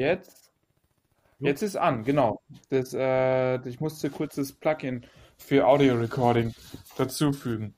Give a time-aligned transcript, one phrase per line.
[0.00, 0.50] Jetzt?
[1.40, 2.40] Jetzt ist an, genau.
[2.70, 5.04] Das, äh, ich musste kurz das Plugin
[5.36, 6.54] für Audio Recording
[6.96, 7.74] dazufügen.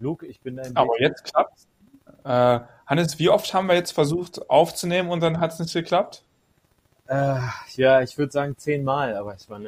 [0.00, 1.68] Luke, ich bin dein Aber jetzt klappt's.
[2.24, 6.24] Äh, Hannes, wie oft haben wir jetzt versucht aufzunehmen und dann hat es nicht geklappt?
[7.06, 7.38] Äh,
[7.76, 9.66] ja, ich würde sagen zehnmal, aber es waren,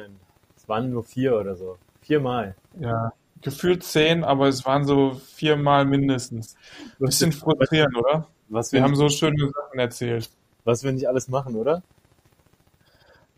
[0.57, 1.77] es waren nur vier oder so.
[2.01, 2.55] Viermal.
[2.79, 6.57] Ja, gefühlt zehn, aber es waren so viermal mindestens.
[6.99, 8.27] Bisschen frustrierend, oder?
[8.49, 10.29] Was wir, haben so schöne Sachen erzählt.
[10.63, 11.81] Was wir nicht alles machen, oder?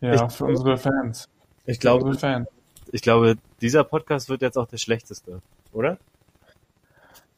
[0.00, 1.28] Ja, Ich- für unsere Fans.
[1.64, 2.48] Ich Für glaube, unsere Fans.
[2.92, 5.40] ich glaube, dieser Podcast wird jetzt auch der schlechteste,
[5.72, 5.98] oder?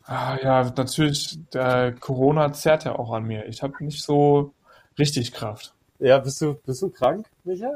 [0.05, 3.47] Ah, ja, natürlich, der Corona zerrt ja auch an mir.
[3.47, 4.53] Ich habe nicht so
[4.99, 5.75] richtig Kraft.
[5.99, 7.73] Ja, bist du, bist du krank, Micha?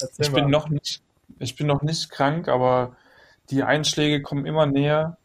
[0.00, 0.42] Erzähl Ich mal.
[0.42, 1.02] bin noch nicht,
[1.38, 2.96] ich bin noch nicht krank, aber
[3.50, 5.16] die Einschläge kommen immer näher.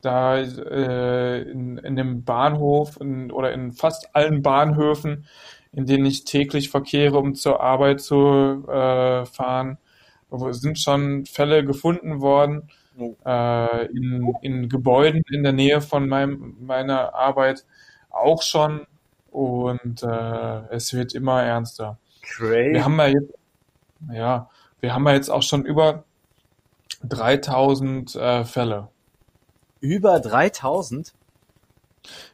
[0.00, 5.26] Da äh, in, in dem Bahnhof in, oder in fast allen Bahnhöfen,
[5.72, 9.78] in denen ich täglich verkehre, um zur Arbeit zu äh, fahren,
[10.50, 12.70] sind schon Fälle gefunden worden.
[12.98, 13.14] Oh.
[13.24, 17.64] Äh, in, in Gebäuden in der Nähe von meinem, meiner Arbeit
[18.10, 18.86] auch schon.
[19.30, 21.98] Und äh, es wird immer ernster.
[22.22, 22.72] Crazy.
[22.72, 23.34] Wir haben ja jetzt,
[24.12, 26.04] ja, wir haben ja jetzt auch schon über
[27.04, 28.88] 3000 äh, Fälle.
[29.80, 31.12] Über 3000?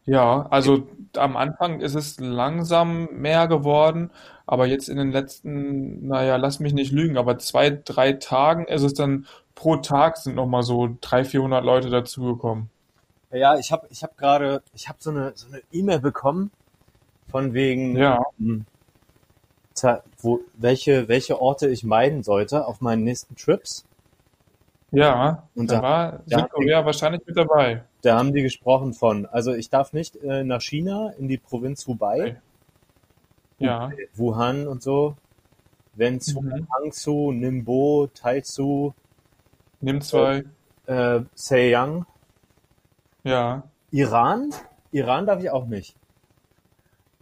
[0.05, 4.11] Ja, also am Anfang ist es langsam mehr geworden,
[4.47, 8.83] aber jetzt in den letzten, naja, lass mich nicht lügen, aber zwei, drei Tagen ist
[8.83, 12.69] es dann pro Tag sind nochmal so 300, 400 Leute dazugekommen.
[13.33, 16.51] Ja, ich habe ich hab gerade, ich habe so eine, so eine E-Mail bekommen
[17.31, 18.65] von wegen, Ja, hm,
[20.21, 23.85] wo, welche, welche Orte ich meiden sollte auf meinen nächsten Trips.
[24.95, 27.85] Ja, Und da da- war Südkorea wahrscheinlich mit dabei.
[28.03, 31.87] Da haben die gesprochen von, also ich darf nicht äh, nach China, in die Provinz
[31.87, 32.41] Hubei,
[33.59, 35.17] Ja, Wuhan und so,
[35.95, 36.67] Wenzhou, Mhm.
[36.73, 38.95] Hangzhou, Ningbo, Taizu,
[39.81, 40.45] nimm zwei.
[40.87, 42.05] äh, Zhejiang,
[43.23, 44.51] Ja, Iran?
[44.93, 45.97] Iran darf ich auch nicht.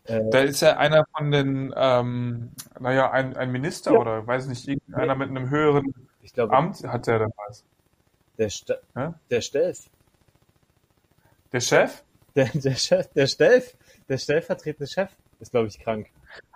[0.06, 2.50] Äh, da ist ja einer von den, ähm,
[2.81, 7.06] naja, ein, ein Minister oder weiß nicht, irgendeiner mit einem höheren ich glaube, Amt hat
[7.06, 7.65] der da was.
[8.38, 9.15] der, St Ja?
[9.31, 9.91] der Stelf,
[11.53, 12.03] Der Chef?
[12.34, 13.77] der, der Chef, der Stelf,
[14.09, 15.10] der stellvertretende Chef
[15.41, 16.09] ist, glaube ich, krank.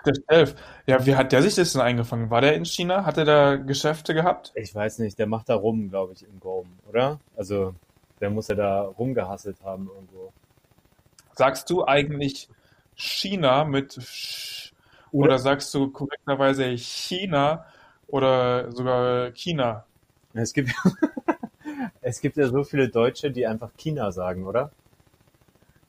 [0.06, 0.54] Der Chef.
[0.86, 2.30] Ja, wie hat der sich das denn eingefangen?
[2.30, 3.04] War der in China?
[3.04, 4.52] Hat er da Geschäfte gehabt?
[4.54, 7.18] Ich weiß nicht, der macht da rum, glaube ich, im Gom, oder?
[7.36, 7.74] Also,
[8.20, 10.32] der muss ja da rumgehasselt haben irgendwo.
[11.32, 12.48] Sagst du eigentlich
[12.94, 14.72] China mit Sch
[15.12, 17.66] oder sagst du korrekterweise China
[18.08, 19.84] oder sogar China?
[20.34, 20.70] Es gibt,
[22.00, 24.70] es gibt ja so viele Deutsche, die einfach China sagen, oder?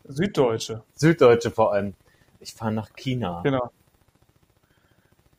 [0.05, 1.93] Süddeutsche, Süddeutsche vor allem.
[2.39, 3.41] Ich fahre nach China.
[3.43, 3.71] genau.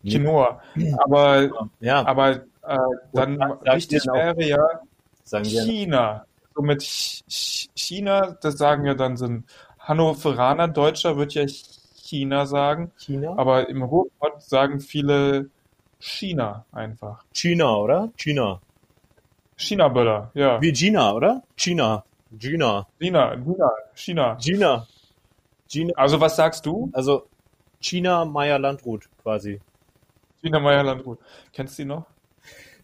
[0.03, 0.63] Quinoa.
[0.99, 2.79] Aber, Ja, aber äh,
[3.13, 4.81] dann richtig wäre ja
[5.25, 5.63] sagen wir.
[5.63, 6.27] China.
[6.55, 9.45] So mit Ch Ch China, das sagen ja dann so ein
[9.79, 13.35] Hannoveraner Deutscher wird ja China sagen, China?
[13.37, 15.51] aber im Ruhrpott sagen viele
[15.99, 17.25] China einfach.
[17.33, 18.11] China, oder?
[18.17, 18.61] China.
[19.57, 20.61] China-Böller, ja.
[20.63, 21.43] Wie Gina, oder?
[21.57, 22.05] China.
[22.39, 22.87] Gina.
[23.01, 24.37] China, China, China.
[24.41, 24.87] Gina.
[25.69, 25.93] Gina.
[25.97, 26.91] Also was sagst du?
[26.93, 27.27] Also,
[27.81, 29.61] China Meier Landrut quasi.
[30.41, 31.19] China Meier Landrut.
[31.53, 32.07] Kennst du die noch?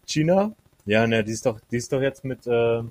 [0.05, 0.51] China?
[0.85, 2.83] Ja, ne, die ist doch, die ist doch jetzt mit, äh,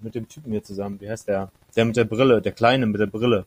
[0.00, 1.00] mit dem Typen hier zusammen.
[1.00, 1.50] Wie heißt der?
[1.76, 3.46] Der mit der Brille, der Kleine mit der Brille.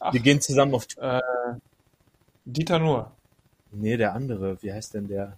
[0.00, 0.12] Ach.
[0.12, 0.86] Die gehen zusammen auf.
[0.96, 1.20] Äh,
[2.44, 3.10] Dieter Nuhr.
[3.74, 4.60] Nee, der andere.
[4.62, 5.36] Wie heißt denn der?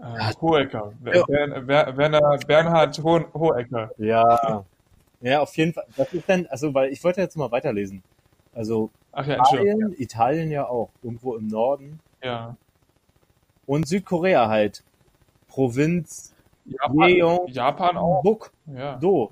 [0.00, 0.92] Äh, Hohecker.
[1.04, 1.24] Ja.
[1.26, 3.90] Bern, Ber- Werner Bernhard Ho Hohecker.
[3.98, 4.64] Ja.
[5.20, 5.84] Ja, auf jeden Fall.
[5.96, 8.02] Was ist denn, also, weil ich wollte jetzt mal weiterlesen.
[8.54, 9.36] Also, Ach ja.
[9.36, 10.90] Italien, Italien ja auch.
[11.02, 12.00] Irgendwo im Norden.
[12.22, 12.56] Ja.
[13.66, 14.82] Und Südkorea halt.
[15.48, 16.34] Provinz
[16.64, 18.22] Japan, Japan auch.
[18.22, 18.96] Buk Ja.
[18.96, 19.30] Do.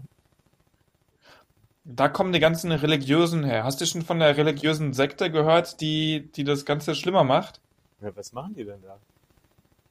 [1.85, 3.65] Da kommen die ganzen Religiösen her.
[3.65, 7.61] Hast du schon von der religiösen Sekte gehört, die, die das Ganze schlimmer macht?
[8.01, 8.99] Ja, was machen die denn da?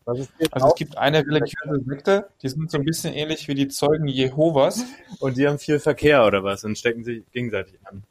[0.05, 4.07] Also es gibt eine religiöse Sekte, die sind so ein bisschen ähnlich wie die Zeugen
[4.07, 4.83] Jehovas.
[5.19, 8.03] Und die haben viel Verkehr oder was und stecken sich gegenseitig an.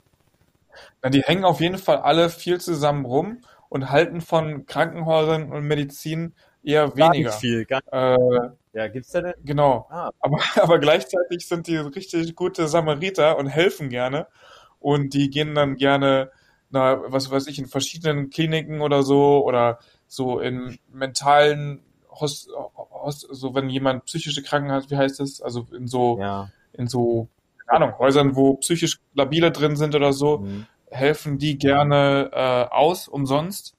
[1.03, 5.65] Na, die hängen auf jeden Fall alle viel zusammen rum und halten von Krankenhäusern und
[5.67, 7.31] Medizin eher Gar weniger.
[7.31, 7.65] nicht viel.
[7.65, 9.35] Gar Äh, ja, gibt's da denn?
[9.45, 9.87] genau.
[9.91, 14.29] Ah, Aber, aber gleichzeitig sind die richtig gute Samariter und helfen gerne.
[14.79, 16.31] Und die gehen dann gerne,
[16.71, 21.81] na, was weiß ich, in verschiedenen Kliniken oder so oder so in mentalen
[22.11, 22.49] Hos,
[22.91, 25.41] Hos, so wenn jemand psychische Krankheit hat, wie heißt das?
[25.41, 26.51] Also in so, ja.
[26.73, 27.29] in so,
[27.67, 30.67] keine Ahnung, Häusern, wo psychisch Labile drin sind oder so, Mhm.
[30.91, 33.75] helfen die gerne äh, aus, umsonst.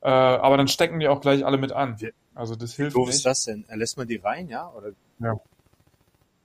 [0.00, 1.96] Äh, aber dann stecken die auch gleich alle mit an.
[2.34, 3.26] Also das hilft Doof ist nicht.
[3.26, 3.64] das denn?
[3.74, 4.68] Lässt man die rein, ja?
[4.70, 4.92] Oder?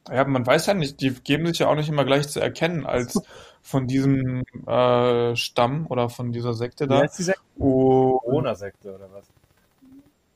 [0.10, 2.86] Ja, man weiß ja nicht, die geben sich ja auch nicht immer gleich zu erkennen
[2.86, 3.20] als
[3.62, 7.00] von diesem äh, Stamm oder von dieser Sekte Wie da.
[7.02, 7.42] heißt die Sekte?
[7.58, 9.26] Und Corona-Sekte oder was?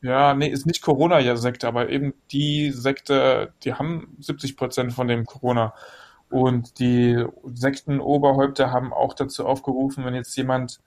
[0.01, 5.25] Ja, nee, ist nicht Corona-Sekte, aber eben die Sekte, die haben 70 Prozent von dem
[5.25, 5.73] Corona.
[6.29, 7.23] Und die
[7.53, 10.79] Sektenoberhäupter haben auch dazu aufgerufen, wenn jetzt jemand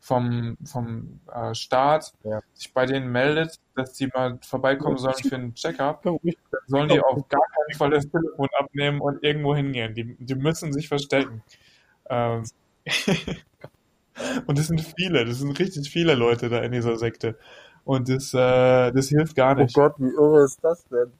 [0.00, 2.40] vom, vom äh, Staat Ja.
[2.54, 6.18] sich bei denen meldet, dass die mal vorbeikommen sollen für einen Check-up, dann
[6.66, 9.94] sollen die auf gar keinen Fall das Telefon abnehmen und irgendwo hingehen.
[9.94, 11.42] Die, die müssen sich verstecken.
[12.08, 12.44] Ähm,
[14.46, 17.38] und das sind viele, das sind richtig viele Leute da in dieser Sekte.
[17.84, 19.76] Und das, äh, das hilft gar nicht.
[19.76, 21.12] Oh Gott, wie irre ist das denn?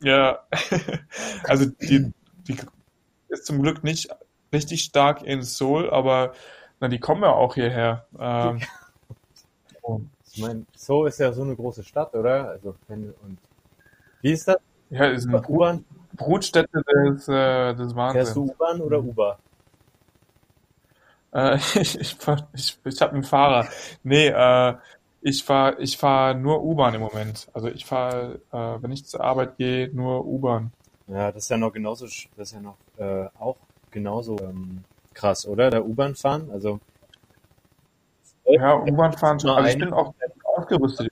[0.00, 0.40] Ja,
[1.44, 2.12] also die,
[2.46, 2.56] die
[3.28, 4.08] ist zum Glück nicht
[4.52, 6.32] richtig stark in Seoul, aber
[6.80, 8.06] na, die kommen ja auch hierher.
[8.18, 8.60] Ähm,
[9.82, 12.50] und, Ich meine, Seoul ist ja so eine große Stadt, oder?
[12.50, 13.38] Also, wenn, und
[14.20, 14.58] wie ist das?
[14.90, 15.84] ja, ist eine Brut, U-Bahn?
[16.14, 18.36] Brutstätte des, äh, des Fährst du Wahnsinns.
[18.36, 19.38] U-Bahn oder Uber?
[21.32, 22.16] Äh, ich ich,
[22.54, 23.68] ich, ich habe einen Fahrer.
[24.02, 24.74] Nee, äh,
[25.20, 27.48] ich fahr ich fahr nur U-Bahn im Moment.
[27.52, 30.72] Also ich fahre, äh, wenn ich zur Arbeit gehe, nur U-Bahn.
[31.06, 33.56] Ja, das ist ja noch genauso, das ist ja noch äh, auch
[33.90, 34.84] genauso ähm,
[35.14, 35.70] krass, oder?
[35.70, 36.80] Da U-Bahn fahren, also
[38.44, 39.50] Ja, U-Bahn fahren schon.
[39.50, 40.14] Also ich bin auch
[40.44, 41.10] ausgerüstet.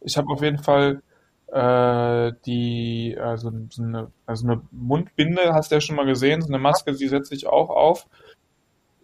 [0.00, 1.02] Ich habe auf jeden Fall
[1.48, 6.48] äh, die, also so eine, also eine Mundbinde, hast du ja schon mal gesehen, so
[6.48, 8.06] eine Maske, die setze ich auch auf.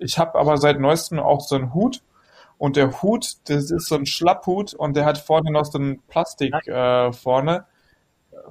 [0.03, 2.03] Ich habe aber seit neuestem auch so einen Hut.
[2.59, 6.01] Und der Hut, das ist so ein Schlapphut und der hat vorne noch so ein
[6.09, 7.67] Plastik äh, vorne.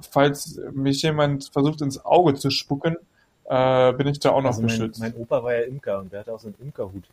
[0.00, 2.96] Falls mich jemand versucht ins Auge zu spucken,
[3.44, 5.00] äh, bin ich da auch noch also mein, geschützt.
[5.00, 7.04] mein Opa war ja Imker und der hatte auch so einen Imkerhut.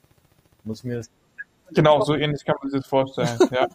[0.65, 1.09] Muss mir das,
[1.71, 3.39] Genau, so ähnlich kann man sich das vorstellen.
[3.51, 3.67] Ja.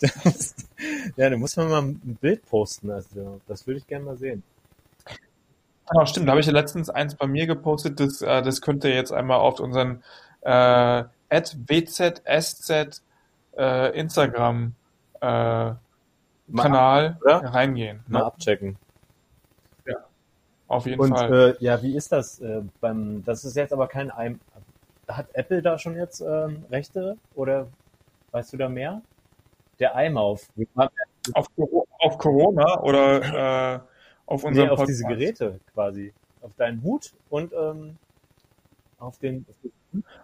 [0.00, 0.54] das
[1.16, 4.44] ja, da muss man mal ein Bild posten, also das würde ich gerne mal sehen.
[5.90, 6.26] Genau, stimmt.
[6.26, 7.98] Da habe ich ja letztens eins bei mir gepostet.
[8.00, 10.02] Das, äh, das könnt ihr jetzt einmal auf unseren
[10.42, 13.02] äh, @wzsz
[13.56, 14.74] äh, Instagram
[15.20, 15.72] äh,
[16.56, 17.40] Kanal oder?
[17.54, 18.00] reingehen.
[18.06, 18.24] Mal Ne?
[18.26, 18.76] abchecken.
[20.68, 21.56] Auf jeden Und Fall.
[21.58, 23.24] äh, ja, wie ist das äh, beim?
[23.24, 24.38] Das ist jetzt aber kein Ein.
[25.08, 27.68] Hat Apple da schon jetzt ähm, Rechte oder
[28.32, 29.00] weißt du da mehr?
[29.80, 31.46] Der ja- Auf,
[32.00, 33.80] auf Corona oder äh,
[34.28, 34.90] auf Nee, unserem auf Podcast?
[34.90, 36.12] diese Geräte quasi.
[36.40, 37.96] Auf deinen Hut und ähm,
[38.98, 39.44] auf den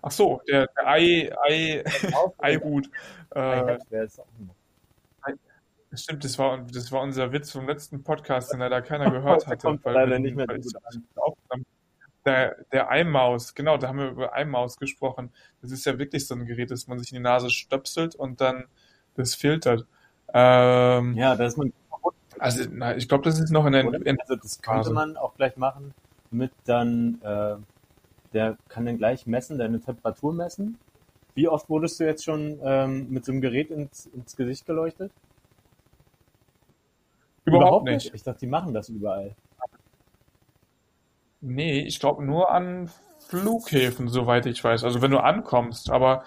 [0.02, 1.84] Ach so, der, der Ei, Ei,
[2.38, 2.88] Eihut.
[3.34, 3.78] Äh.
[5.96, 9.66] Stimmt, das war, das war unser Witz vom letzten Podcast, den leider keiner gehört hatte.
[9.66, 10.60] kommt weil leider nicht mehr weil
[12.26, 15.30] Der, der iMaus, genau, da haben wir über iMaus gesprochen.
[15.60, 18.40] Das ist ja wirklich so ein Gerät, das man sich in die Nase stöpselt und
[18.40, 18.64] dann
[19.14, 19.86] das filtert.
[20.32, 21.72] Ähm, Ja, da ist man.
[22.44, 23.98] Also, na, ich glaube, das ist noch in der, Oder?
[24.20, 25.94] Also das könnte man auch gleich machen
[26.30, 27.56] mit dann, äh,
[28.34, 30.76] der kann dann gleich messen, deine Temperatur messen.
[31.34, 35.10] Wie oft wurdest du jetzt schon ähm, mit so einem Gerät ins, ins Gesicht geleuchtet?
[37.46, 38.12] überhaupt nicht.
[38.12, 39.34] Ich dachte, die machen das überall.
[41.40, 44.84] Nee, ich glaube nur an Flughäfen, soweit ich weiß.
[44.84, 46.24] Also wenn du ankommst, aber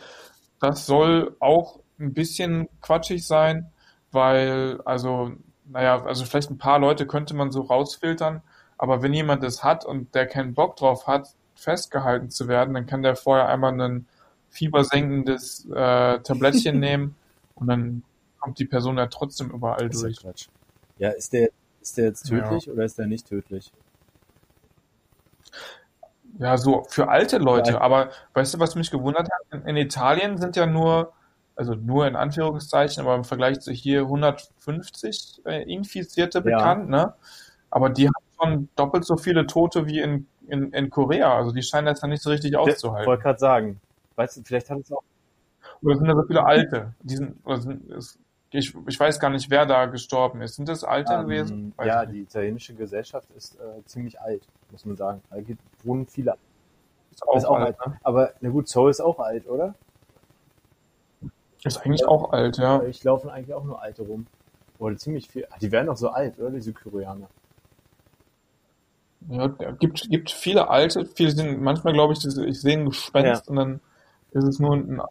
[0.59, 3.71] das soll auch ein bisschen quatschig sein,
[4.11, 5.33] weil, also,
[5.69, 8.41] naja, also vielleicht ein paar Leute könnte man so rausfiltern,
[8.77, 12.85] aber wenn jemand das hat und der keinen Bock drauf hat, festgehalten zu werden, dann
[12.85, 14.07] kann der vorher einmal ein
[14.49, 17.15] fiebersenkendes äh, Tablettchen nehmen
[17.55, 18.03] und dann
[18.39, 20.49] kommt die Person ja trotzdem überall Das ist ja durch.
[20.97, 21.49] Ja, ist der,
[21.81, 22.39] ist der jetzt Ja.
[22.39, 23.71] tödlich oder ist der nicht tödlich?
[26.39, 27.71] Ja, so für alte Leute.
[27.71, 27.81] Ja.
[27.81, 29.41] Aber weißt du, was mich gewundert hat?
[29.51, 31.13] In, in Italien sind ja nur,
[31.57, 36.43] also nur in Anführungszeichen, aber im Vergleich zu hier 150 äh, Infizierte Ja.
[36.43, 37.13] bekannt, ne?
[37.69, 41.35] Aber die haben schon doppelt so viele Tote wie in, in, in Korea.
[41.35, 43.07] Also die scheinen das ja nicht so richtig Ich auszuhalten.
[43.07, 43.81] wollte gerade sagen.
[44.15, 45.03] Weißt du, vielleicht hat es auch.
[45.81, 46.93] Oder sind da so viele Alte?
[47.01, 48.17] Die sind, oder sind, es,
[48.51, 50.55] ich, ich weiß gar nicht, wer da gestorben ist.
[50.55, 51.73] Sind das Alte Ähm, gewesen?
[51.75, 55.21] Weiß ja, ich die italienische Gesellschaft ist äh, ziemlich alt, muss man sagen.
[55.29, 56.35] Da gibt, wohnen viele.
[57.11, 57.87] Ist auch, ist auch alt, alt.
[57.91, 57.99] ne?
[58.03, 59.75] Aber na gut, Seoul ist auch alt, oder?
[61.63, 62.83] Ist eigentlich auch alt, ja.
[62.83, 64.27] Ich laufen eigentlich auch nur alte rum.
[64.79, 65.47] Oder ziemlich viel.
[65.49, 66.51] Ah, Die werden auch so alt, oder?
[66.51, 67.29] Die Südkoreaner.
[69.29, 73.55] Ja, gibt, gibt viele alte, viele sind, manchmal glaube ich, ich sehe ein Gespenst und
[73.57, 73.81] dann
[74.31, 75.01] ist es nur ein,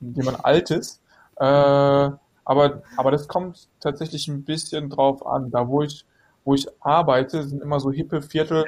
[0.00, 1.02] jemand Altes.
[1.36, 5.50] Äh, aber, aber das kommt tatsächlich ein bisschen drauf an.
[5.50, 6.06] Da, wo ich,
[6.44, 8.64] wo ich arbeite, sind immer so hippe Viertel,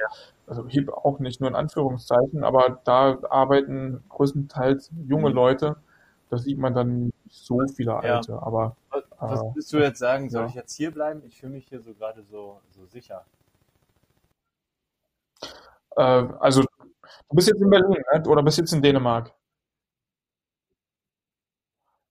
[0.47, 5.35] also hip auch nicht, nur in Anführungszeichen, aber da arbeiten größtenteils junge Mhm.
[5.35, 5.77] Leute
[6.31, 8.17] da sieht man dann so viele Ja.
[8.17, 10.31] Alte, aber Was, was äh, würdest du jetzt sagen?
[10.31, 10.49] Soll ja.
[10.49, 11.23] ich jetzt hier bleiben?
[11.27, 13.27] Ich fühle mich hier so gerade so, so sicher.
[15.97, 18.23] Äh, also, du bist jetzt in Berlin, ne?
[18.29, 19.35] Oder bist jetzt in Dänemark?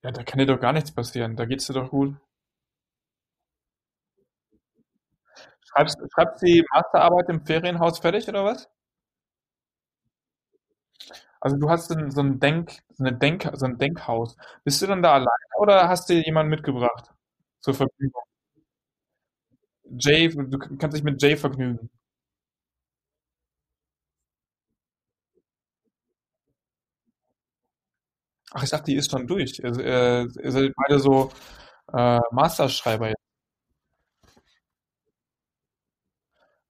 [0.03, 1.35] Ja, da kann dir doch gar nichts passieren.
[1.35, 2.15] Da geht's dir doch gut.
[5.61, 8.69] Schreibst, schreibst die Masterarbeit im Ferienhaus fertig oder was?
[11.41, 14.35] Also du hast so ein, so ein Denk, so eine Denk, so ein Denkhaus.
[14.63, 15.29] Bist du dann da alleine
[15.59, 17.13] oder hast du jemanden mitgebracht
[17.61, 18.23] zur Vergnügung?
[19.99, 21.89] Jay, du kannst dich mit Jay vergnügen.
[28.51, 29.63] Ach, ich dachte, die ist schon durch.
[29.63, 31.31] Also, äh, ihr seid beide so
[31.93, 33.17] äh, Masterschreiber jetzt.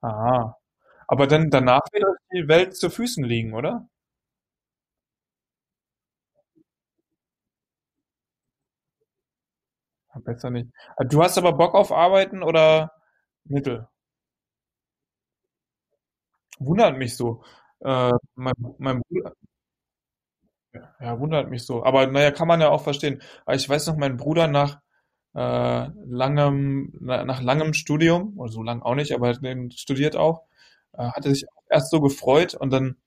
[0.01, 0.55] Aha.
[1.07, 3.88] Aber dann danach wird euch die Welt zu Füßen liegen, oder?
[10.23, 10.69] Besser nicht.
[10.97, 12.91] Äh, Du hast aber Bock auf Arbeiten oder
[13.45, 13.88] Mittel?
[16.59, 17.43] Wundert mich so.
[17.81, 19.33] Äh, mein, mein Bruder,
[20.99, 21.83] ja, wundert mich so.
[21.83, 23.21] Aber naja, kann man ja auch verstehen.
[23.51, 24.79] Ich weiß noch, mein Bruder nach
[25.35, 30.15] äh, langem, na, nach langem Studium, oder so lang auch nicht, aber er hat studiert
[30.17, 30.43] auch,
[30.93, 32.97] äh, hatte sich erst so gefreut und dann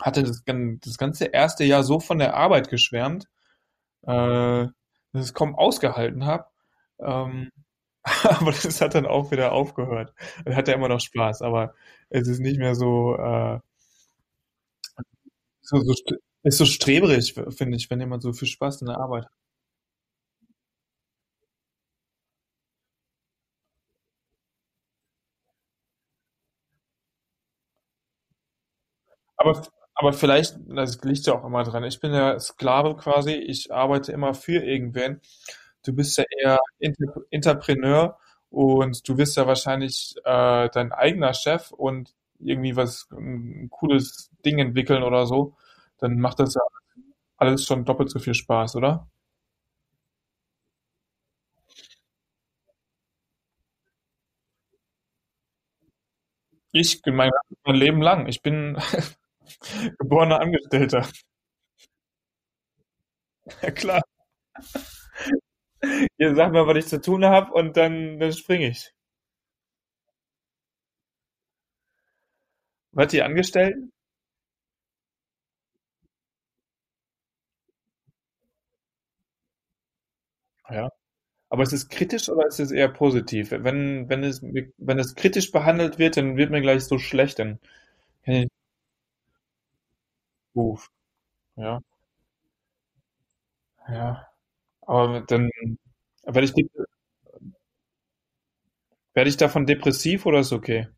[0.00, 3.26] hatte das, das ganze erste Jahr so von der Arbeit geschwärmt,
[4.06, 4.66] äh,
[5.12, 6.46] dass ich es kaum ausgehalten habe.
[7.00, 7.50] Ähm,
[8.04, 10.14] aber das hat dann auch wieder aufgehört.
[10.44, 11.74] Er hat ja immer noch Spaß, aber
[12.10, 13.60] es ist nicht mehr so, äh,
[15.62, 18.98] so, so st- ist so strebrig, finde ich, wenn jemand so viel Spaß in der
[18.98, 19.32] Arbeit hat.
[29.36, 29.62] Aber,
[30.00, 31.84] aber vielleicht, das liegt ja auch immer dran.
[31.84, 33.32] Ich bin ja Sklave quasi.
[33.32, 35.20] Ich arbeite immer für irgendwen.
[35.84, 38.18] Du bist ja eher Inter Entrepreneur
[38.50, 44.58] und du wirst ja wahrscheinlich äh, dein eigener Chef und irgendwie was, ein cooles Ding
[44.58, 45.56] entwickeln oder so.
[45.98, 46.62] Dann macht das ja
[47.38, 49.08] alles schon doppelt so viel Spaß, oder?
[56.72, 57.30] Ich, mein,
[57.64, 58.26] mein Leben lang.
[58.26, 58.76] Ich bin
[59.98, 61.06] geborener Angestellter.
[63.62, 64.02] Ja klar.
[66.18, 68.92] Ihr sagt mir, was ich zu tun habe und dann, dann springe ich.
[72.92, 73.90] Was die Angestellten?
[80.70, 80.90] Ja.
[81.50, 83.50] Aber ist es kritisch oder ist es eher positiv?
[83.52, 87.60] Wenn, wenn es, wenn es kritisch behandelt wird, dann wird mir gleich so schlecht, dann
[88.24, 88.48] kann ich,
[90.60, 90.90] uff,
[91.56, 91.80] ja,
[93.88, 94.26] ja.
[94.82, 95.50] Aber dann
[96.24, 96.68] werde ich, de-
[99.14, 100.88] werde ich davon depressiv oder ist okay?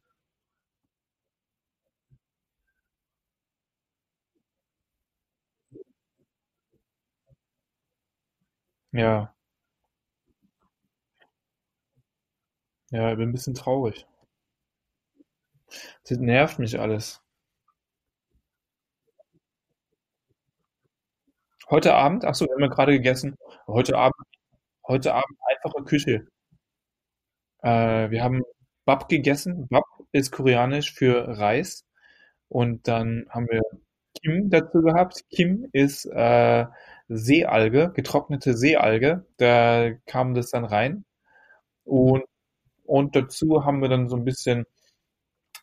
[8.92, 9.34] Ja,
[12.92, 14.06] ja, ich bin ein bisschen traurig.
[16.08, 17.20] Das nervt mich alles.
[21.72, 23.34] Heute Abend, ach so, wir haben ja gerade gegessen.
[23.66, 24.26] Heute Abend,
[24.86, 26.26] heute Abend einfache Küche.
[27.62, 28.42] Äh, wir haben
[28.84, 29.68] Bap gegessen.
[29.68, 31.86] Bap ist koreanisch für Reis.
[32.48, 33.62] Und dann haben wir
[34.20, 35.24] Kim dazu gehabt.
[35.30, 36.66] Kim ist äh,
[37.08, 39.24] Seealge, getrocknete Seealge.
[39.38, 41.06] Da kam das dann rein.
[41.84, 42.24] Und,
[42.84, 44.66] und dazu haben wir dann so ein bisschen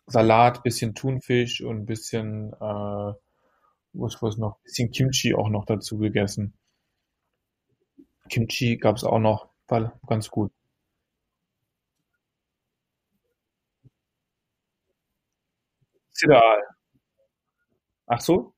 [0.08, 3.14] Salat, bisschen Thunfisch und bisschen, äh,
[3.94, 6.54] was was noch, bisschen Kimchi auch noch dazu gegessen.
[8.30, 10.52] Kimchi gab es auch noch, war ganz gut.
[16.14, 16.62] Cereal.
[18.08, 18.54] Ach so?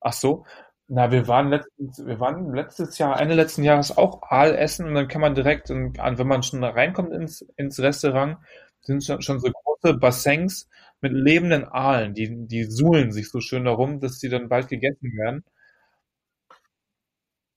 [0.00, 0.44] Ach so.
[0.88, 4.94] Na, wir waren letztens, wir waren letztes Jahr, Ende letzten Jahres auch Aal essen und
[4.94, 8.38] dann kann man direkt, in, wenn man schon reinkommt ins, ins Restaurant,
[8.82, 10.68] sind schon, schon so große Bassins
[11.00, 15.12] mit lebenden Aalen, die, die suhlen sich so schön darum, dass sie dann bald gegessen
[15.16, 15.44] werden.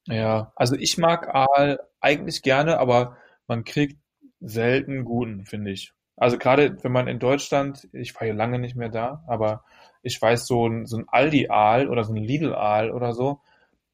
[0.07, 3.17] Ja, also ich mag Aal eigentlich gerne, aber
[3.47, 3.99] man kriegt
[4.39, 5.93] selten guten, finde ich.
[6.15, 9.63] Also gerade wenn man in Deutschland, ich war ja lange nicht mehr da, aber
[10.03, 13.41] ich weiß, so ein, so ein Aldi-Aal oder so ein Lidl-Aal oder so,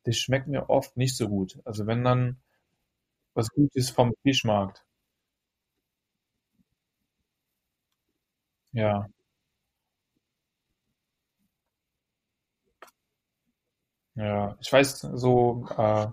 [0.06, 1.60] das schmeckt mir oft nicht so gut.
[1.66, 2.40] Also wenn dann
[3.36, 4.86] was Gutes vom Fischmarkt.
[8.74, 9.08] Ja,
[14.16, 14.56] ja.
[14.62, 16.08] Ich weiß, so, äh,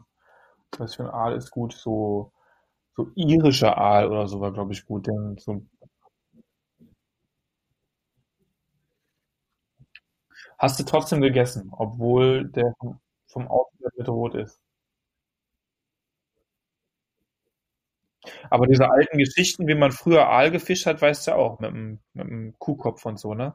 [0.79, 2.33] was für ein Aal ist gut, so,
[2.97, 5.07] so irischer Aal oder so war, glaube ich, gut.
[5.09, 5.63] Den, so,
[10.63, 14.61] hast du trotzdem gegessen, obwohl der vom, vom Aussehen bedroht ist.
[18.51, 21.71] Aber diese alten Geschichten, wie man früher Aal gefischt hat, weißt du ja auch, mit
[21.73, 23.55] dem, mit dem Kuhkopf und so, ne?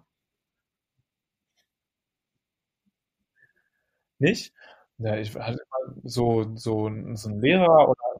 [4.19, 4.53] Nicht?
[4.99, 5.59] Ja, ich hatte
[5.89, 8.19] immer so, so, so einen Lehrer oder,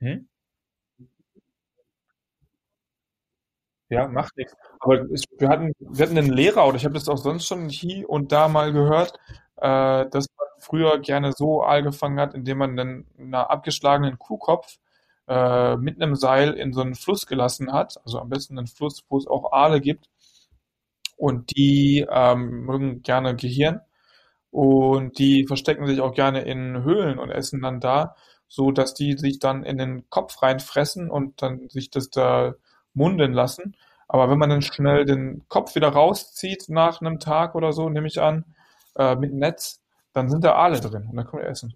[0.00, 0.28] hm?
[3.90, 4.54] Ja, macht nichts.
[4.80, 7.68] Aber es, wir hatten, wir hatten einen Lehrer, oder ich habe das auch sonst schon
[7.68, 9.12] hier und da mal gehört,
[9.56, 14.78] äh, dass man früher gerne so Aal gefangen hat, indem man dann einen abgeschlagenen Kuhkopf
[15.28, 17.98] äh, mit einem Seil in so einen Fluss gelassen hat.
[18.04, 20.08] Also am besten einen Fluss, wo es auch Aale gibt.
[21.16, 23.80] Und die ähm, mögen gerne Gehirn.
[24.50, 28.16] Und die verstecken sich auch gerne in Höhlen und essen dann da,
[28.48, 32.54] so dass die sich dann in den Kopf reinfressen und dann sich das da
[32.94, 33.76] munden lassen.
[34.08, 38.06] Aber wenn man dann schnell den Kopf wieder rauszieht nach einem Tag oder so, nehme
[38.06, 38.44] ich an,
[38.96, 39.80] äh, mit Netz,
[40.12, 41.74] dann sind da Aale drin und dann können wir essen.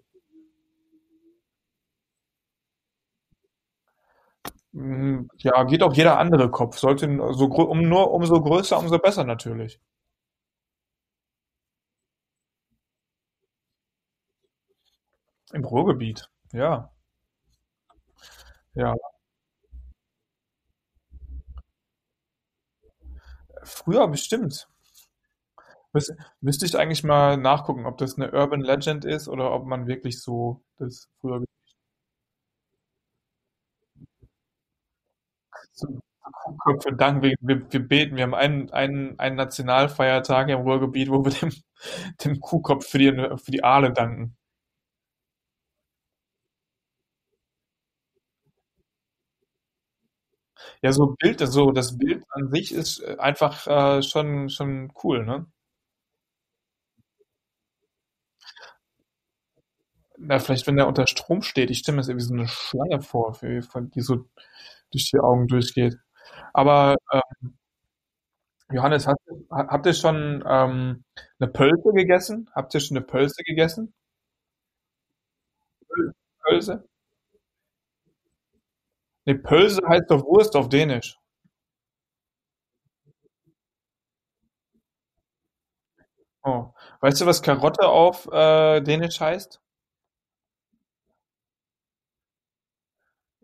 [4.72, 6.78] Mm, Ja, geht auch jeder andere Kopf.
[6.78, 9.80] Sollte so um nur umso größer, umso besser natürlich.
[15.52, 16.30] Im Ruhrgebiet.
[16.54, 16.90] Ja,
[18.74, 18.94] ja.
[23.62, 24.68] Früher bestimmt.
[25.92, 29.86] Müs müsste ich eigentlich mal nachgucken, ob das eine Urban Legend ist oder ob man
[29.86, 31.42] wirklich so das früher
[36.80, 38.16] sei Dank, wir, wir, wir beten.
[38.16, 41.52] Wir haben einen, einen, einen Nationalfeiertag im Ruhrgebiet, wo wir dem,
[42.24, 44.37] dem Kuhkopf für die, für die Aale danken.
[50.82, 55.24] Ja, so Bild, so das Bild an sich ist äh, einfach äh, schon, schon cool,
[55.24, 55.46] ne?
[60.18, 63.00] Na, vielleicht, wenn der unter Strom steht, ich stelle mir das irgendwie so eine Schlange
[63.02, 63.60] vor, wie-
[63.94, 64.16] die so
[64.92, 65.96] durch die Augen durchgeht.
[66.54, 67.20] Aber äh,
[68.72, 69.18] Johannes, hast,
[69.50, 71.04] habt ihr schon ähm,
[71.38, 72.48] eine Pölse gegessen?
[72.54, 73.92] Habt ihr schon eine Pölse gegessen?
[75.86, 76.82] Pöl- Pölse?
[79.28, 81.18] Ne, Pölse heißt doch Wurst auf Dänisch.
[86.42, 86.72] Oh.
[87.00, 89.60] Weißt du, was Karotte auf äh, Dänisch heißt?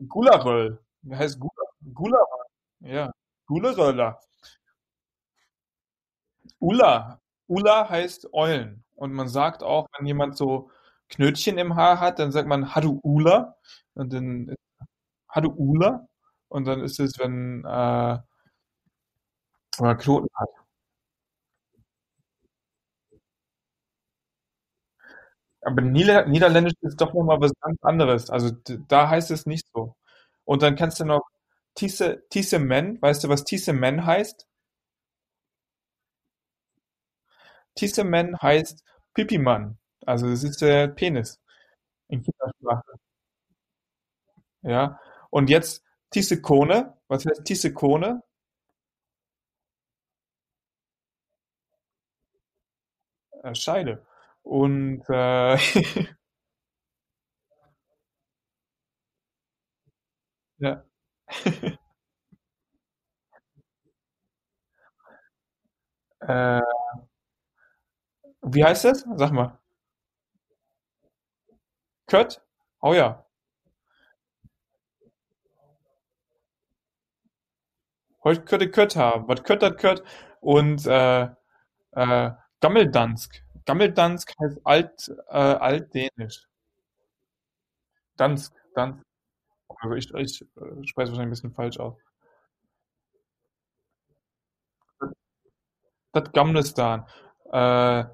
[0.09, 0.79] Gularöl.
[1.11, 2.47] Heißt Gula, Gularöl.
[2.81, 3.12] Ja.
[3.47, 4.20] Gularöller.
[6.59, 7.20] Ulla.
[7.47, 8.85] Ulla heißt Eulen.
[8.94, 10.70] Und man sagt auch, wenn jemand so
[11.11, 13.57] Knötchen im Haar hat, dann sagt man Hadu Ula.
[13.94, 14.55] Und dann
[15.35, 16.07] Hadu Ula.
[16.49, 18.18] Und dann ist es, wenn, äh,
[19.81, 20.49] man Knoten hat.
[25.62, 28.31] Aber Nieder Niederländisch ist doch nochmal was ganz anderes.
[28.31, 28.51] Also
[28.88, 29.97] da heißt es nicht so.
[30.44, 31.23] Und dann kannst du noch
[31.75, 33.01] Tisse, Tisse Men.
[33.03, 34.47] Weißt du, was Tisse Men heißt?
[37.77, 38.83] Tisse Men heißt
[39.14, 39.79] Pipimann.
[40.07, 41.40] Also das ist der Penis
[42.09, 42.99] in Kindersprache.
[44.62, 44.99] Ja.
[45.35, 46.97] Und jetzt Tissekone.
[47.09, 48.23] Was heißt Tissekone?
[53.42, 54.05] Äh, Scheide.
[54.42, 55.57] Und äh,
[60.59, 60.85] ja.
[66.20, 66.61] Äh,
[68.42, 69.05] wie heißt das?
[69.16, 69.59] Sag mal.
[72.07, 72.40] Kött?
[72.81, 73.27] Oh ja.
[78.25, 79.29] Heute könnte Kött haben.
[79.29, 80.03] Was Kött hat Kött?
[80.41, 81.29] Und äh,
[81.93, 83.43] äh, Gammeldansk.
[83.67, 86.47] Gammeldansk heißt alt, äh, altdänisch.
[88.17, 89.05] Dansk, Dansk.
[89.69, 91.97] Also ich, ich äh, spreche wahrscheinlich ein bisschen falsch aus.
[96.13, 97.05] Das Gamlistan.
[97.53, 98.05] Äh,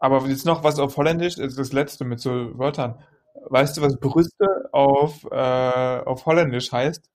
[0.00, 3.02] aber jetzt noch was auf Holländisch, ist das letzte mit so Wörtern.
[3.50, 7.10] Weißt du, was Brüste auf, äh, auf Holländisch heißt?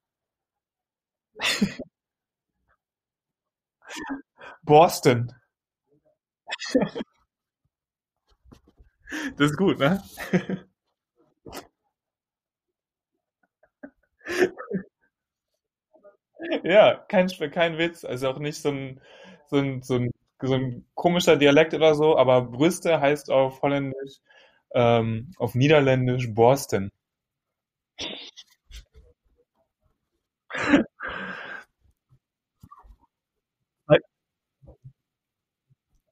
[4.65, 5.31] Borsten.
[9.37, 10.01] Das ist gut, ne?
[16.63, 18.03] Ja, kein, kein Witz.
[18.05, 19.01] Also auch nicht so ein,
[19.47, 24.19] so ein, so ein, so ein komischer Dialekt oder so, aber Brüste heißt auf Holländisch,
[24.73, 26.91] ähm, auf Niederländisch Borsten.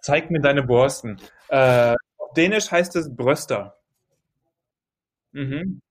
[0.02, 1.18] Zeig mir deine Borsten.
[1.50, 3.78] Äh, auf Dänisch heißt es Bröster.
[5.34, 5.82] Mhm.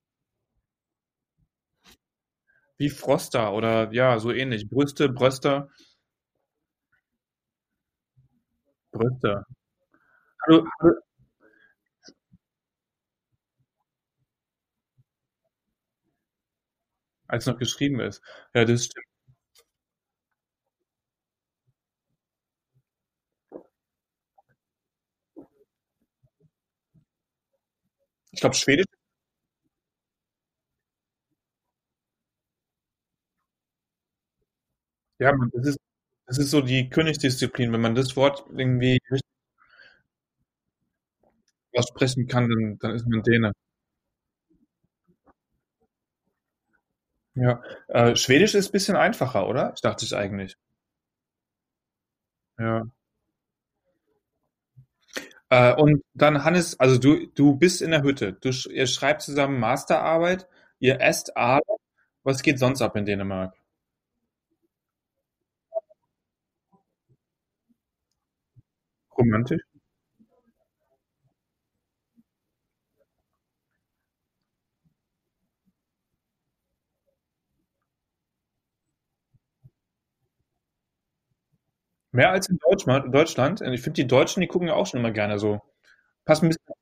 [2.78, 4.68] Wie Froster oder ja, so ähnlich.
[4.68, 5.68] Brüste, Bröster,
[8.92, 9.44] Brüste.
[10.46, 10.94] Hallo, hallo,
[17.28, 18.22] als noch geschrieben ist.
[18.54, 19.09] Ja, das stimmt.
[28.40, 28.86] Ich glaube, Schwedisch,
[35.18, 35.78] ja, man, das ist,
[36.26, 37.72] das ist so die Königsdisziplin.
[37.72, 39.26] Wenn man das Wort irgendwie richtig
[41.76, 43.50] aussprechen kann, dann, dann ist man Däne.
[47.34, 47.60] Ja.
[47.88, 49.72] Äh, Schwedisch ist ein bisschen einfacher, oder?
[49.74, 50.56] Ich dachte ich eigentlich.
[52.58, 52.90] Ja.
[55.50, 58.34] Äh, und dann Hannes, also du, du bist in der Hütte.
[58.34, 61.62] Du, ihr schreibt zusammen Masterarbeit, ihr esst Aale.
[62.24, 63.54] Was geht sonst ab in Dänemark?
[69.16, 69.69] Romantisch?
[82.12, 82.58] Mehr als in
[83.10, 83.60] Deutschland?
[83.62, 85.60] Ich finde, die Deutschen, die gucken ja auch schon immer gerne so.
[86.24, 86.74] Passen ein bisschen,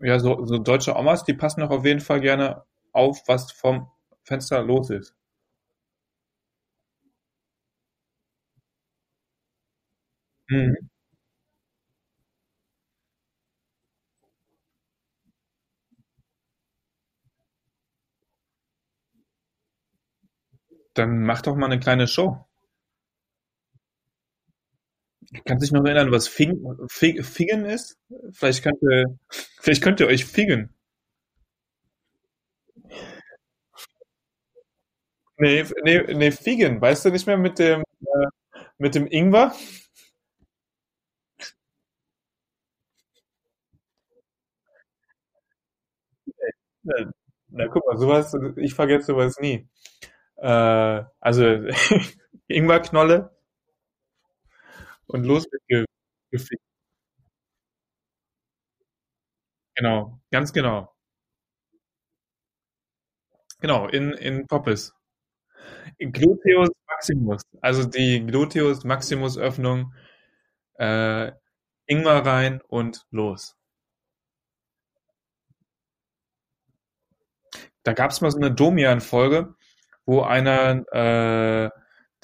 [0.00, 3.90] ja, so, so deutsche Omas, die passen doch auf jeden Fall gerne auf, was vom
[4.22, 5.16] Fenster los ist.
[10.50, 10.88] Mhm.
[20.94, 22.46] Dann mach doch mal eine kleine Show.
[25.46, 27.98] Kannst dich noch erinnern, was Fing, Fing, Fingen ist?
[28.32, 29.18] Vielleicht könnt ihr,
[29.60, 30.74] vielleicht könnt ihr euch fingen.
[35.38, 36.80] Nee, nee, nee, Figen.
[36.80, 38.26] Weißt du nicht mehr mit dem, äh,
[38.78, 39.52] mit dem Ingwer?
[46.84, 46.94] Na,
[47.50, 49.68] na, guck mal, sowas, ich vergesse sowas nie.
[50.38, 51.44] Äh, also,
[52.48, 53.31] Ingwerknolle
[55.06, 55.84] und los mit ge
[56.30, 56.62] gefickt.
[59.76, 60.92] Genau, ganz genau.
[63.60, 64.92] Genau, in, in Poppes.
[65.98, 67.42] Gluteus Maximus.
[67.60, 69.94] Also die Gluteus Maximus Öffnung,
[70.78, 71.32] äh,
[71.86, 73.56] Ingwer rein und los.
[77.84, 79.54] Da gab es mal so eine Domian-Folge,
[80.06, 81.70] wo einer äh,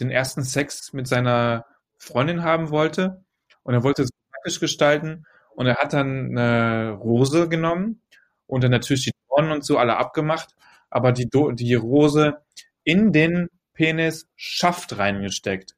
[0.01, 1.65] den ersten Sex mit seiner
[1.99, 3.23] Freundin haben wollte
[3.63, 8.01] und er wollte es praktisch gestalten und er hat dann eine Rose genommen
[8.47, 10.55] und dann natürlich die Dornen und so alle abgemacht,
[10.91, 12.39] aber die, Do die Rose
[12.85, 15.77] in den Penisschaft reingesteckt.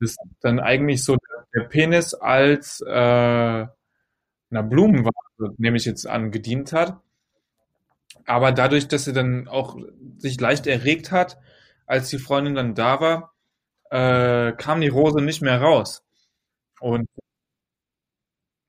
[0.00, 1.16] Das ist dann eigentlich so
[1.54, 7.00] der Penis als äh, einer Blumenvase, nehme ich jetzt an, gedient hat.
[8.26, 9.76] Aber dadurch, dass sie dann auch
[10.18, 11.38] sich leicht erregt hat,
[11.86, 13.32] als die Freundin dann da war,
[13.90, 16.02] äh, kam die Rose nicht mehr raus.
[16.80, 17.08] Und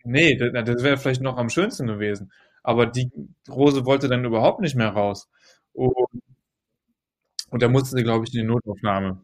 [0.03, 2.32] nee, das, das wäre vielleicht noch am schönsten gewesen.
[2.63, 3.12] Aber die
[3.49, 5.29] Rose wollte dann überhaupt nicht mehr raus.
[5.73, 5.93] Und,
[7.51, 9.21] und da musste sie, glaube ich, in die Notaufnahme.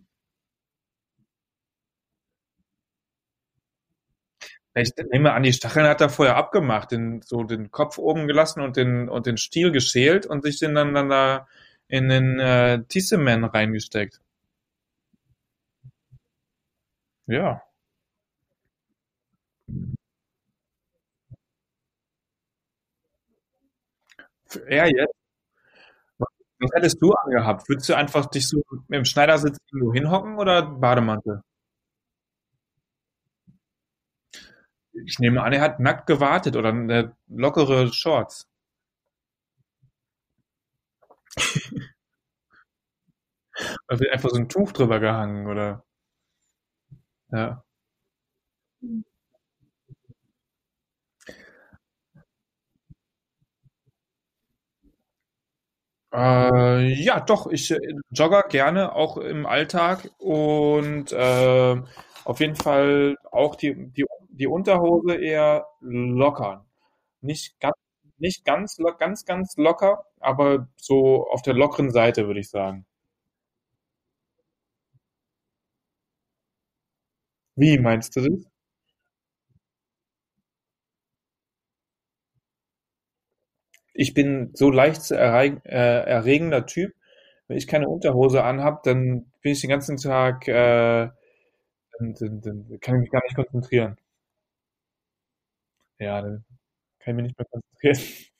[4.75, 8.62] Ich nehme an, die Stacheln hat er vorher abgemacht, den, so den Kopf oben gelassen
[8.62, 11.47] und den, und den Stiel geschält und sich den dann, dann da
[11.88, 14.19] in den äh, Tissemann reingesteckt.
[17.27, 17.65] Ja.
[24.67, 25.13] Er jetzt?
[26.59, 27.67] Was hättest du angehabt?
[27.69, 31.41] Würdest du einfach dich so im Schneidersitz irgendwo hinhocken oder Bademantel?
[35.05, 38.45] Ich nehme an, er hat nackt gewartet oder eine lockere Shorts.
[43.88, 45.83] Da wird einfach so ein Tuch drüber gehangen oder
[47.36, 47.63] ja.
[56.13, 57.80] Äh, ja, doch, ich äh,
[58.12, 61.82] jogge gerne, auch im Alltag und äh,
[62.24, 66.65] auf jeden Fall auch die, die, die Unterhose eher locker.
[67.21, 67.76] Nicht ganz,
[68.17, 72.86] nicht ganz, ganz, ganz locker, aber so auf der lockeren Seite, würde ich sagen.
[77.57, 78.45] Wie meinst du das?
[83.93, 85.71] Ich bin so leicht zu erreg äh,
[86.03, 86.93] erregender Typ.
[87.47, 91.09] Wenn ich keine Unterhose anhab, dann bin ich den ganzen Tag, äh,
[91.99, 93.97] dann, dann, dann kann ich mich gar nicht konzentrieren.
[95.99, 96.45] Ja, dann
[96.99, 97.99] kann ich mich nicht mehr konzentrieren.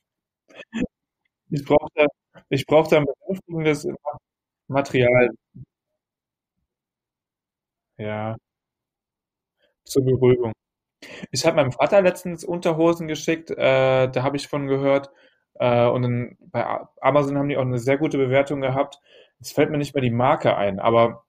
[1.49, 2.06] Ich brauche da,
[2.49, 3.88] ich brauche da ein besänftigendes
[4.67, 5.30] Material.
[7.97, 8.36] Ja,
[9.86, 10.54] zur Beruhigung.
[11.32, 15.12] Ich habe meinem Vater letztens Unterhosen geschickt, äh, da habe ich von gehört.
[15.56, 16.65] Äh, und dann bei
[17.02, 19.00] Amazon haben die auch eine sehr gute Bewertung gehabt.
[19.39, 21.26] Jetzt fällt mir nicht mehr die Marke ein, aber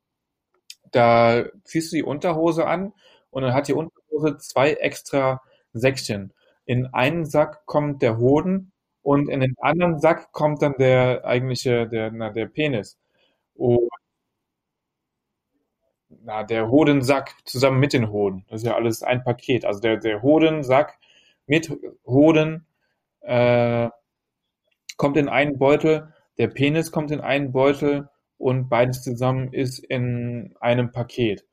[0.92, 2.92] da ziehst du die Unterhose an
[3.30, 5.42] und dann hat die Unterhose zwei extra
[5.72, 6.32] Säckchen.
[6.64, 11.88] In einen Sack kommt der Hoden und in den anderen Sack kommt dann der eigentliche,
[11.88, 12.98] der, na, der Penis.
[13.54, 13.88] Und
[16.26, 18.44] na, der Hodensack zusammen mit den Hoden.
[18.48, 19.64] Das ist ja alles ein Paket.
[19.64, 20.98] Also der, der Hodensack
[21.46, 21.70] mit
[22.04, 22.66] Hoden
[23.20, 23.88] äh,
[24.96, 28.08] kommt in einen Beutel, der Penis kommt in einen Beutel
[28.38, 31.44] und beides zusammen ist in einem Paket.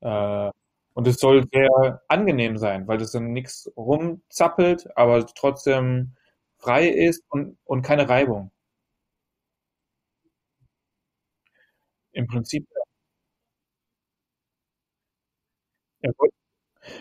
[0.00, 0.50] Äh,
[0.94, 6.14] und es soll sehr angenehm sein, weil das dann nichts rumzappelt, aber trotzdem
[6.58, 8.50] frei ist und, und keine Reibung.
[12.12, 12.66] Im Prinzip,
[16.02, 16.34] er wollte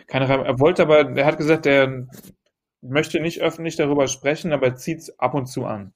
[0.08, 0.46] keine Reibung.
[0.46, 2.08] Er wollte aber, er hat gesagt, er
[2.82, 5.94] möchte nicht öffentlich darüber sprechen, aber er zieht es ab und zu an.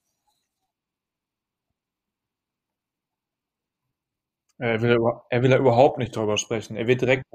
[4.60, 4.98] Er will,
[5.30, 6.78] er will er überhaupt nicht darüber sprechen.
[6.78, 7.26] Er wird direkt.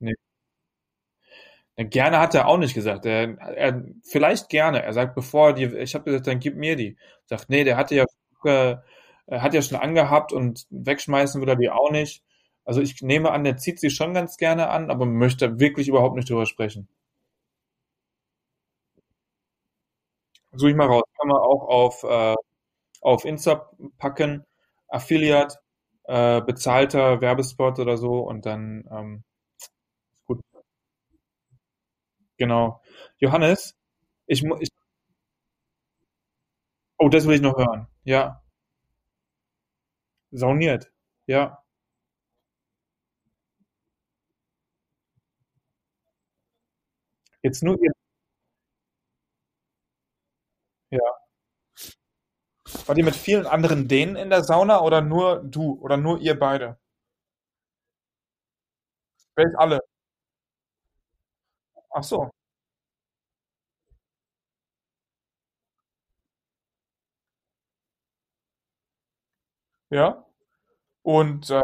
[0.00, 0.14] Nee.
[1.78, 3.04] Gerne hat er auch nicht gesagt.
[3.04, 4.82] Er, er, vielleicht gerne.
[4.82, 6.96] Er sagt, bevor die, ich habe gesagt, dann gib mir die.
[7.26, 8.04] Sagt, nee, der hatte ja,
[8.44, 8.76] äh,
[9.30, 12.22] hat ja schon angehabt und wegschmeißen will er die auch nicht.
[12.66, 16.16] Also ich nehme an, der zieht sie schon ganz gerne an, aber möchte wirklich überhaupt
[16.16, 16.88] nicht darüber sprechen.
[20.52, 21.04] Suche ich mal raus.
[21.18, 22.34] Kann man auch auf, äh,
[23.02, 24.44] auf Insta packen,
[24.88, 25.58] Affiliate,
[26.04, 29.24] äh, bezahlter Werbespot oder so und dann ähm,
[30.26, 30.40] gut,
[32.38, 32.80] genau.
[33.18, 33.74] Johannes,
[34.26, 34.70] ich, mu- ich,
[36.98, 37.86] oh, das will ich noch hören.
[38.04, 38.42] Ja,
[40.30, 40.92] sauniert.
[41.26, 41.64] Ja,
[47.46, 47.92] jetzt nur ihr,
[50.90, 51.16] ja.
[52.86, 56.38] Wart ihr mit vielen anderen Dänen in der Sauna oder nur du oder nur ihr
[56.38, 56.78] beide?
[59.36, 59.80] Welch alle?
[61.90, 62.30] Ach so,
[69.90, 70.24] ja.
[71.02, 71.62] Und äh,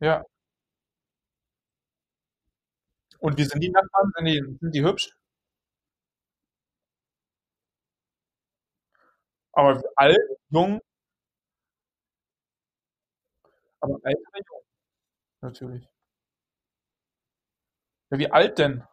[0.00, 0.24] ja.
[3.20, 4.12] Und wie sind die Nachbarn?
[4.16, 5.14] Sind die, sind die hübsch?
[9.52, 10.18] Aber alt,
[10.50, 10.80] jung,
[13.80, 14.62] aber alt oder jung,
[15.42, 15.88] natürlich.
[18.10, 18.84] Ja, wie alt denn?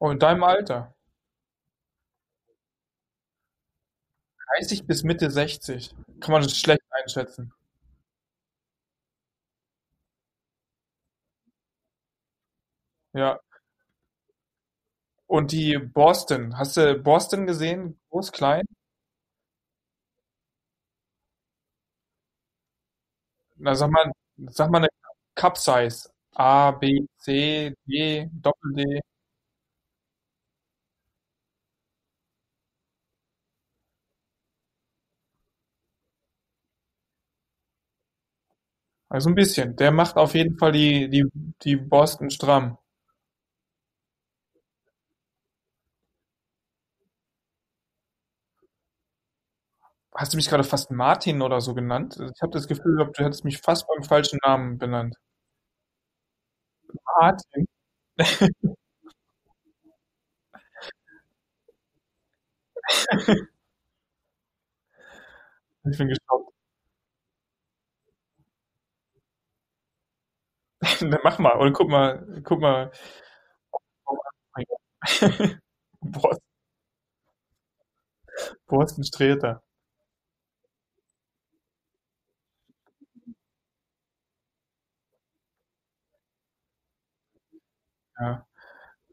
[0.00, 0.94] Oh, in deinem Alter.
[4.58, 5.94] 30 bis Mitte 60.
[6.20, 7.52] Kann man das schlecht einschätzen.
[13.14, 13.38] Ja.
[15.26, 16.56] Und die Boston.
[16.58, 17.98] Hast du Boston gesehen?
[18.10, 18.64] Groß, klein?
[23.58, 24.12] Na, sag mal,
[24.50, 24.88] sag mal eine
[25.34, 26.08] Cup Size.
[26.34, 29.00] A, B, C, D, Doppel D.
[39.14, 39.76] Also ein bisschen.
[39.76, 41.24] Der macht auf jeden Fall die, die,
[41.62, 42.76] die Boston stramm.
[50.16, 52.16] Hast du mich gerade fast Martin oder so genannt?
[52.18, 55.14] Ich habe das Gefühl du hättest mich fast beim falschen Namen benannt.
[57.20, 57.66] Martin?
[65.90, 66.53] Ich bin geschockt.
[71.00, 72.90] Dann mach mal und guck mal, guck mal.
[76.02, 76.42] Borsten,
[78.66, 79.62] Borsten Sträter.
[88.20, 88.44] Ja.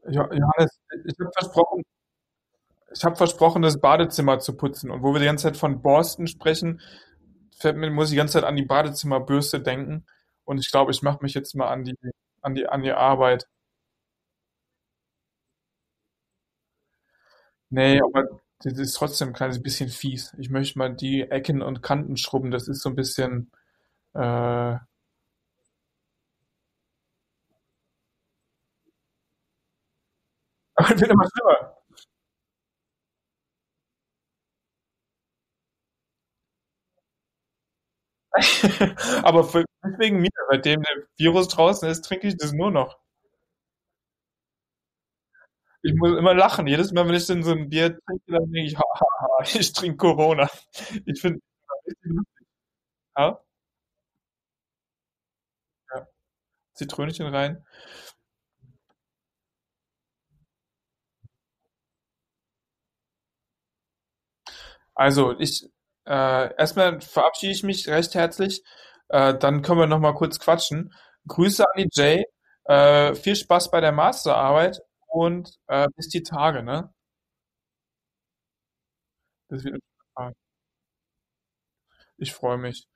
[0.08, 1.84] Jo Johannes, ich habe versprochen,
[2.94, 4.90] ich habe versprochen, das Badezimmer zu putzen.
[4.90, 6.80] Und wo wir die ganze Zeit von Borsten sprechen,
[7.58, 10.06] fällt mir, muss ich die ganze Zeit an die Badezimmerbürste denken.
[10.44, 11.94] Und ich glaube, ich mache mich jetzt mal an die,
[12.42, 13.46] an die, an die Arbeit.
[17.70, 20.34] Nee, aber das ist trotzdem ein kleines bisschen fies.
[20.38, 22.50] Ich möchte mal die Ecken und Kanten schrubben.
[22.50, 23.50] Das ist so ein bisschen,
[24.14, 24.80] äh, aber
[31.00, 31.81] wird immer schlimmer.
[39.24, 42.98] Aber für, nicht wegen mir, seitdem der Virus draußen ist, trinke ich das nur noch.
[45.82, 46.66] Ich muss immer lachen.
[46.66, 49.44] Jedes Mal, wenn ich dann so ein Bier trinke, dann denke ich, ha, ha, ha,
[49.58, 50.48] ich trinke Corona.
[51.06, 51.40] Ich finde,
[53.16, 53.42] ja,
[55.94, 56.06] ja,
[56.74, 57.64] Zitrönchen rein.
[64.94, 65.68] Also, ich,
[66.06, 68.62] äh, erstmal verabschiede ich mich recht herzlich.
[69.08, 70.92] Äh, dann können wir noch mal kurz quatschen.
[71.28, 72.24] Grüße an die Jay.
[72.64, 76.92] Äh, viel Spaß bei der Masterarbeit und äh, bis die Tage, ne?
[79.50, 79.80] Das wird
[82.16, 82.86] ich freue mich.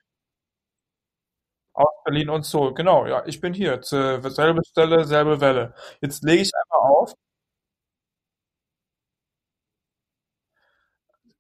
[1.75, 3.81] Aus Berlin und so, genau, ja, ich bin hier.
[3.83, 5.75] Zur selbe Stelle, selbe Welle.
[6.01, 7.15] Jetzt lege ich einfach auf.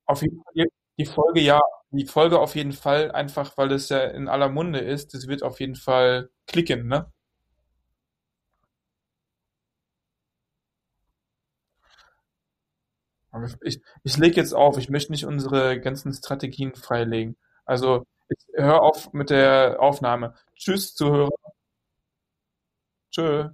[0.06, 0.66] Auf jeden Fall
[0.98, 4.80] die Folge, ja, die Folge auf jeden Fall, einfach weil es ja in aller Munde
[4.80, 5.14] ist.
[5.14, 7.10] Das wird auf jeden Fall klicken, ne?
[13.62, 14.78] Ich, ich lege jetzt auf.
[14.78, 17.36] Ich möchte nicht unsere ganzen Strategien freilegen.
[17.64, 20.34] Also, ich hör auf mit der Aufnahme.
[20.56, 21.30] Tschüss, Zuhörer.
[23.10, 23.50] Tschö.